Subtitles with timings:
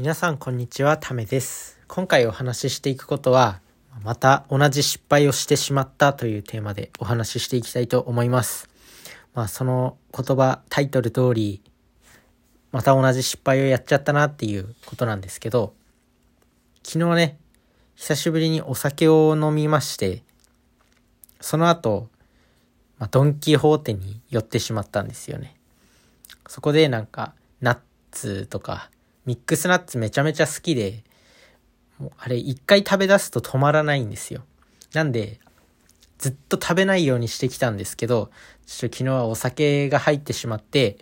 [0.00, 1.78] 皆さんこんにちは、ためです。
[1.86, 3.60] 今回お話ししていくことは、
[4.02, 8.70] また同じ失敗をしてしまったというテーマでお話ししていきたいと思います。
[9.34, 11.60] まあその言葉、タイトル通り、
[12.72, 15.74] また同じ失敗をやっちゃったなっていうことなんですけど、
[16.82, 17.38] 昨日ね、
[17.94, 20.22] 久しぶりにお酒を飲みまして、
[21.42, 22.08] その後、
[22.98, 25.56] まあ、ドンキホーテに寄ってしまったんですよね。
[26.48, 27.78] そこでなんか、ナッ
[28.12, 28.88] ツとか、
[29.26, 31.04] ミックスナッツめちゃめちゃ好きで、
[31.98, 34.42] もうあれ一回食べ出すと止まらないんですよ。
[34.92, 35.40] なんで、
[36.18, 38.30] ずっと食べないようにしてきたんですけど、
[38.66, 40.98] ちょっと昨日はお酒が入ってしまって、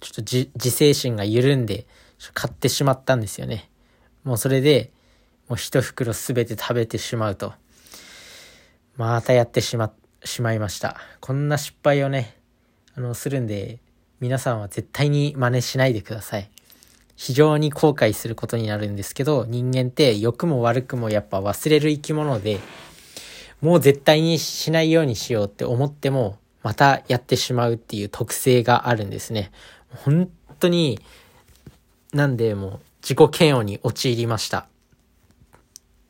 [0.00, 1.86] ちょっと自制心が緩んで、
[2.32, 3.70] 買ってしまったんですよね。
[4.22, 4.92] もうそれで、
[5.48, 7.52] もう一袋すべて食べてしまうと。
[8.96, 9.92] またやってしま、
[10.24, 10.96] しまいました。
[11.20, 12.36] こんな失敗をね、
[12.94, 13.80] あの、するんで、
[14.20, 16.50] 皆さんは絶対に真似しないでください。
[17.16, 22.58] 非常に後悔することになるんですけど、人間って良くも悪くもやっぱ忘れる生き物で、
[23.60, 29.52] もう絶対にしないようにしようって思っても、またやってしまうっていう特性があるんですね。
[29.88, 30.98] 本当に、
[32.12, 34.66] なんでもう自己嫌悪に陥りました。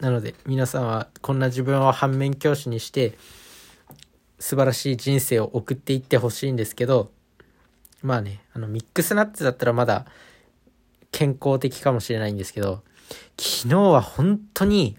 [0.00, 3.18] なので皆さんはこんな自分を反面教師にして
[4.38, 7.10] 素晴らしい人生を送っていってほしいんですけど
[8.02, 10.06] まあねあのミックスナッツだったらまだ
[11.10, 12.82] 健康的かもしれないんですけど
[13.38, 14.96] 昨日は本当に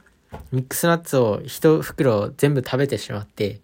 [0.51, 3.61] ミックスナッツを一袋全部食べてしまって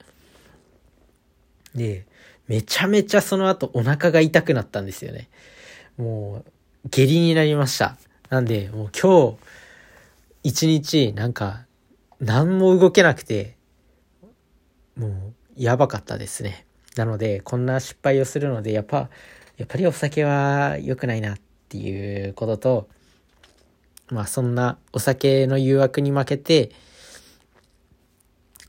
[1.73, 2.05] で
[2.47, 5.29] めちゃめちゃその後お腹が痛くなったんですよね。
[5.97, 6.43] も
[6.85, 7.97] う下痢になりました。
[8.29, 9.37] なんでもう今日
[10.43, 11.65] 一日なんか
[12.19, 13.57] 何も動けなくて
[14.95, 15.11] もう
[15.55, 16.65] やばかったですね。
[16.95, 19.09] なのでこんな失敗をするのでやっぱ
[19.57, 21.37] やっぱりお酒は良くないなっ
[21.69, 22.89] ていうことと
[24.09, 26.71] まあそんなお酒の誘惑に負けて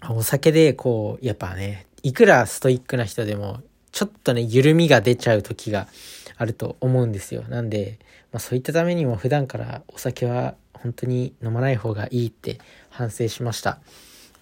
[0.09, 3.61] お酒でこうやっぱねいくらストイックな人でも
[3.93, 5.89] ちょっとね緩みが出ちゃう時が
[6.37, 7.99] あると思うんですよなんで、
[8.33, 10.55] まあ、そういったためにも普段からお酒は
[10.87, 12.59] 本当に飲まない方がいいって
[12.91, 13.79] 反省しました。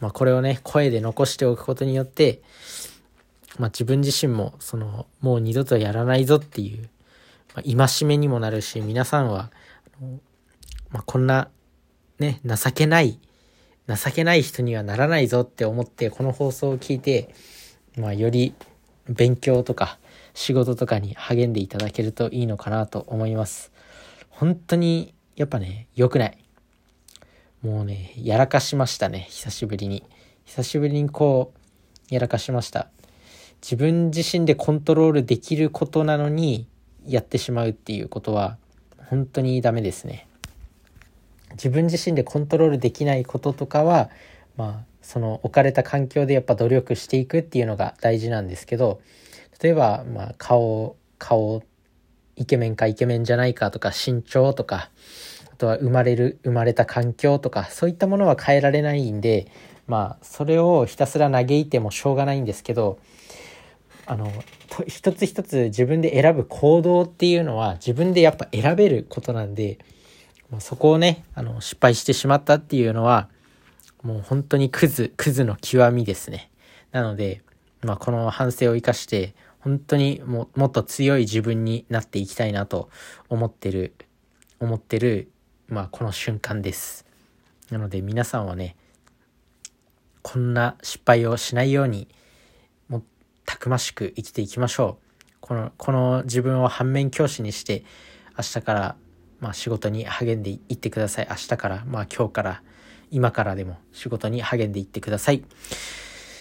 [0.00, 2.42] まあこれをね、声で残しておくことによって、
[3.58, 6.88] まあ自分自身もその、もう二度とやらないぞっていう、
[7.54, 9.50] まあ、戒めにもなるし、皆さんは、
[10.00, 10.20] あの
[10.90, 11.48] まあこんな、
[12.18, 13.18] ね、情けない、
[13.88, 17.34] 情けない人にはならないぞって思って、この放送を聞いて、
[17.96, 18.54] まあより
[19.08, 19.98] 勉強とか
[20.34, 23.72] 仕事とかに励んでいただけるといいのかなと思います。
[24.30, 26.38] 本当にやっぱね、良くない。
[27.62, 30.04] もうね、やらかしましたね、久しぶりに。
[30.44, 31.52] 久しぶりにこ
[32.10, 32.88] う、やらかしました。
[33.64, 36.66] 自分自身でコントロールできることなのに、
[37.06, 38.58] やってしまうっていうことは、
[39.08, 40.28] 本当にダメですね。
[41.52, 44.10] 自分自身でコントロールできないこととかは、
[44.58, 49.00] まあ、その置かれた環境でやっぱ努力していくっていうのが大事なんですけど、
[49.62, 51.62] 例えば、まあ、顔、顔、
[52.36, 54.90] イケメンかイケメンじゃないかとか身長とか
[55.52, 59.50] あとは生まれる生まれた環境とかそういったものは変えられないんで
[59.86, 62.98] まあそれをひたすら嘆いてもしょうがないんですけど
[64.06, 64.32] あの
[64.86, 69.78] 一つ一つ自分で選ぶ行動っていうのは自分でやっぱ選べることなんで
[70.50, 73.28] まあそこをねあの失敗してしまったっていうのは
[74.02, 76.50] もう本当にクズクズの極みですね
[76.92, 77.42] なので、
[77.82, 82.90] まあ、この反省を生かして本当にももっと強い自分になっていきたいなと
[83.30, 83.94] 思ってる、
[84.60, 85.30] 思ってる、
[85.68, 87.06] まあこの瞬間です。
[87.70, 88.76] なので皆さんはね、
[90.20, 92.08] こんな失敗をしないように、
[93.64, 95.34] くましく生きていきましょう。
[95.40, 97.82] この、この自分を反面教師にして、
[98.36, 98.96] 明日から、
[99.40, 101.26] まあ仕事に励んでいってください。
[101.30, 102.62] 明日から、まあ今日から、
[103.10, 105.42] 今からでも仕事に励んでいってください。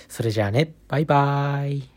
[0.09, 1.92] それじゃあね、バイバーイ。